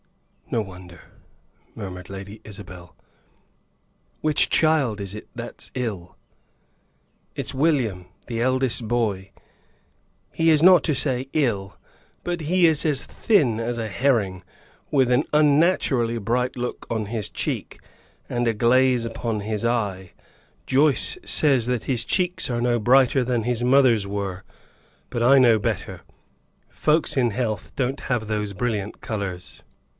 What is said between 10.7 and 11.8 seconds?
to say ill,